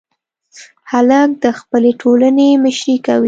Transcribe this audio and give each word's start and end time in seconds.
هلک 0.91 1.29
د 1.43 1.45
خپلې 1.59 1.91
ټولنې 2.01 2.47
مشري 2.63 2.97
کوي. 3.05 3.19